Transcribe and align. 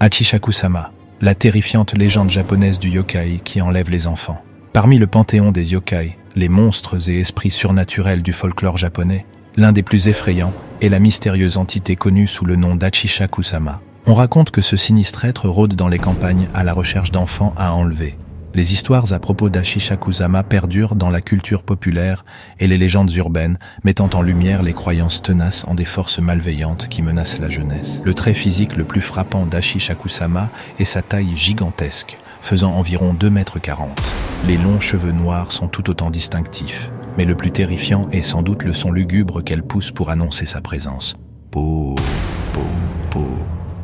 Hachishaku-sama, 0.00 0.92
la 1.20 1.34
terrifiante 1.34 1.94
légende 1.94 2.30
japonaise 2.30 2.78
du 2.78 2.88
yokai 2.88 3.40
qui 3.42 3.60
enlève 3.60 3.90
les 3.90 4.06
enfants. 4.06 4.40
Parmi 4.72 4.98
le 4.98 5.08
panthéon 5.08 5.50
des 5.50 5.72
yokai, 5.72 6.16
les 6.36 6.48
monstres 6.48 7.10
et 7.10 7.18
esprits 7.18 7.50
surnaturels 7.50 8.22
du 8.22 8.32
folklore 8.32 8.78
japonais, 8.78 9.26
l'un 9.56 9.72
des 9.72 9.82
plus 9.82 10.06
effrayants 10.06 10.54
est 10.80 10.88
la 10.88 11.00
mystérieuse 11.00 11.56
entité 11.56 11.96
connue 11.96 12.28
sous 12.28 12.44
le 12.44 12.54
nom 12.54 12.76
d'Achishaku-sama. 12.76 13.80
On 14.06 14.14
raconte 14.14 14.52
que 14.52 14.62
ce 14.62 14.76
sinistre 14.76 15.24
être 15.24 15.48
rôde 15.48 15.74
dans 15.74 15.88
les 15.88 15.98
campagnes 15.98 16.48
à 16.54 16.62
la 16.62 16.72
recherche 16.72 17.10
d'enfants 17.10 17.52
à 17.56 17.72
enlever. 17.72 18.16
Les 18.54 18.72
histoires 18.72 19.12
à 19.12 19.18
propos 19.18 19.50
d'Ashishakusama 19.50 20.42
perdurent 20.42 20.96
dans 20.96 21.10
la 21.10 21.20
culture 21.20 21.62
populaire 21.62 22.24
et 22.58 22.66
les 22.66 22.78
légendes 22.78 23.14
urbaines, 23.14 23.58
mettant 23.84 24.08
en 24.14 24.22
lumière 24.22 24.62
les 24.62 24.72
croyances 24.72 25.22
tenaces 25.22 25.64
en 25.68 25.74
des 25.74 25.84
forces 25.84 26.18
malveillantes 26.18 26.88
qui 26.88 27.02
menacent 27.02 27.38
la 27.38 27.50
jeunesse. 27.50 28.00
Le 28.04 28.14
trait 28.14 28.34
physique 28.34 28.76
le 28.76 28.84
plus 28.84 29.02
frappant 29.02 29.46
d'Ashishakusama 29.46 30.50
est 30.78 30.84
sa 30.84 31.02
taille 31.02 31.36
gigantesque, 31.36 32.18
faisant 32.40 32.72
environ 32.72 33.14
2 33.14 33.30
mètres 33.30 33.58
40. 33.58 34.00
Les 34.46 34.56
longs 34.56 34.80
cheveux 34.80 35.12
noirs 35.12 35.52
sont 35.52 35.68
tout 35.68 35.90
autant 35.90 36.10
distinctifs, 36.10 36.90
mais 37.18 37.26
le 37.26 37.36
plus 37.36 37.50
terrifiant 37.50 38.08
est 38.10 38.22
sans 38.22 38.42
doute 38.42 38.64
le 38.64 38.72
son 38.72 38.90
lugubre 38.90 39.42
qu'elle 39.44 39.62
pousse 39.62 39.90
pour 39.90 40.10
annoncer 40.10 40.46
sa 40.46 40.62
présence. 40.62 41.16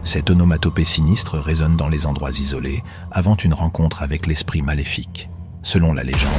Cette 0.04 0.28
onomatopée 0.28 0.84
sinistre 0.84 1.38
résonne 1.38 1.78
dans 1.78 1.88
les 1.88 2.04
endroits 2.04 2.30
isolés 2.30 2.84
avant 3.10 3.36
une 3.36 3.54
rencontre 3.54 4.02
avec 4.02 4.26
l'esprit 4.26 4.60
maléfique. 4.60 5.30
Selon 5.62 5.94
la 5.94 6.02
légende, 6.02 6.30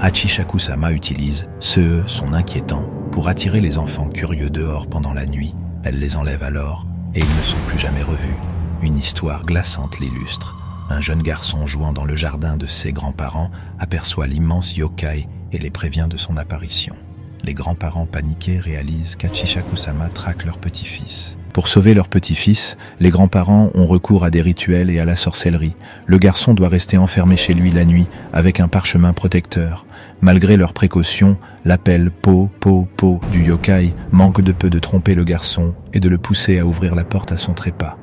Hachishaku-sama 0.00 0.92
utilise 0.92 1.46
ce 1.60 2.02
son 2.06 2.32
inquiétant 2.32 2.88
pour 3.12 3.28
attirer 3.28 3.60
les 3.60 3.76
enfants 3.76 4.08
curieux 4.08 4.48
dehors 4.48 4.86
pendant 4.86 5.12
la 5.12 5.26
nuit. 5.26 5.54
Elle 5.84 5.98
les 5.98 6.16
enlève 6.16 6.42
alors 6.42 6.86
et 7.14 7.20
ils 7.20 7.36
ne 7.36 7.42
sont 7.42 7.58
plus 7.66 7.78
jamais 7.78 8.02
revus. 8.02 8.36
Une 8.80 8.96
histoire 8.96 9.44
glaçante 9.44 10.00
l'illustre. 10.00 10.56
Un 10.88 11.02
jeune 11.02 11.22
garçon 11.22 11.66
jouant 11.66 11.92
dans 11.92 12.06
le 12.06 12.16
jardin 12.16 12.56
de 12.56 12.66
ses 12.66 12.94
grands-parents 12.94 13.50
aperçoit 13.78 14.26
l'immense 14.26 14.74
yokai 14.74 15.28
et 15.52 15.58
les 15.58 15.70
prévient 15.70 16.08
de 16.08 16.16
son 16.16 16.38
apparition. 16.38 16.96
Les 17.42 17.52
grands-parents 17.52 18.06
paniqués 18.06 18.58
réalisent 18.58 19.16
qu'Hachishaku-sama 19.16 20.08
traque 20.08 20.46
leur 20.46 20.58
petit-fils. 20.58 21.36
Pour 21.52 21.68
sauver 21.68 21.92
leur 21.92 22.08
petit-fils, 22.08 22.78
les 22.98 23.10
grands-parents 23.10 23.70
ont 23.74 23.84
recours 23.84 24.24
à 24.24 24.30
des 24.30 24.40
rituels 24.40 24.88
et 24.88 25.00
à 25.00 25.04
la 25.04 25.16
sorcellerie. 25.16 25.76
Le 26.06 26.18
garçon 26.18 26.54
doit 26.54 26.70
rester 26.70 26.96
enfermé 26.96 27.36
chez 27.36 27.52
lui 27.52 27.70
la 27.70 27.84
nuit 27.84 28.08
avec 28.32 28.58
un 28.58 28.68
parchemin 28.68 29.12
protecteur. 29.12 29.84
Malgré 30.22 30.56
leurs 30.56 30.72
précautions, 30.72 31.36
l'appel 31.66 32.10
po 32.10 32.48
po 32.58 32.88
po 32.96 33.20
du 33.30 33.44
yokai 33.44 33.94
manque 34.12 34.40
de 34.40 34.52
peu 34.52 34.70
de 34.70 34.78
tromper 34.78 35.14
le 35.14 35.24
garçon 35.24 35.74
et 35.92 36.00
de 36.00 36.08
le 36.08 36.16
pousser 36.16 36.58
à 36.58 36.64
ouvrir 36.64 36.94
la 36.94 37.04
porte 37.04 37.32
à 37.32 37.36
son 37.36 37.52
trépas. 37.52 37.98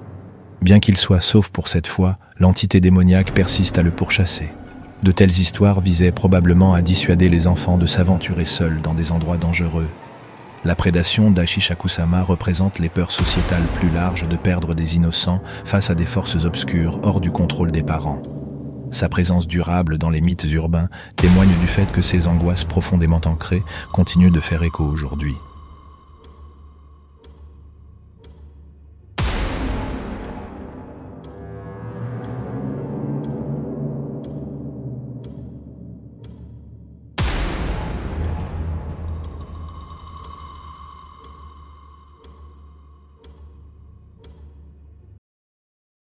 Bien 0.62 0.80
qu'il 0.80 0.98
soit 0.98 1.22
sauf 1.22 1.50
pour 1.50 1.70
cette 1.70 1.88
fois, 1.88 2.20
l'entité 2.38 2.80
démoniaque 2.82 3.34
persiste 3.34 3.80
à 3.80 3.82
le 3.82 3.92
pourchasser. 3.92 4.52
De 5.02 5.12
telles 5.12 5.40
histoires 5.40 5.82
visaient 5.82 6.12
probablement 6.12 6.76
à 6.76 6.84
dissuader 6.84 7.30
les 7.30 7.48
enfants 7.48 7.78
de 7.78 7.88
s'aventurer 7.88 8.46
seuls 8.46 8.82
dans 8.84 8.94
des 8.94 9.12
endroits 9.12 9.38
dangereux 9.38 9.90
la 10.64 10.76
prédation 10.76 11.32
d'Ashishakusama 11.32 12.22
représente 12.22 12.80
les 12.80 12.90
peurs 12.90 13.12
sociétales 13.12 13.66
plus 13.76 13.90
larges 13.90 14.28
de 14.28 14.36
perdre 14.36 14.76
des 14.76 14.96
innocents 14.96 15.42
face 15.66 15.90
à 15.90 15.96
des 15.96 16.06
forces 16.06 16.46
obscures 16.46 17.00
hors 17.04 17.22
du 17.22 17.32
contrôle 17.32 17.72
des 17.72 17.84
parents. 17.84 18.22
Sa 18.92 19.08
présence 19.08 19.48
durable 19.48 19.98
dans 19.98 20.10
les 20.10 20.22
mythes 20.22 20.46
urbains 20.52 20.90
témoigne 21.16 21.56
du 21.60 21.68
fait 21.68 21.92
que 21.92 22.02
ces 22.02 22.28
angoisses 22.28 22.66
profondément 22.66 23.22
ancrées 23.26 23.64
continuent 23.94 24.32
de 24.32 24.40
faire 24.40 24.64
écho 24.64 24.84
aujourd'hui. 24.84 25.36